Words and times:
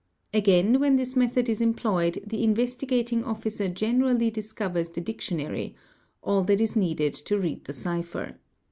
7 0.33 0.39
Again, 0.41 0.79
when 0.79 0.95
this 0.95 1.15
method 1.15 1.47
is 1.47 1.61
employed, 1.61 2.23
the 2.25 2.43
Investigating 2.43 3.23
Officer 3.23 3.69
generally' 3.69 4.31
di 4.31 4.41
scovers 4.41 4.89
the 4.91 4.99
dictionary—all 4.99 6.43
that 6.45 6.59
is 6.59 6.75
needed 6.75 7.13
to 7.13 7.37
read 7.37 7.65
the 7.65 7.73
cipher. 7.73 8.39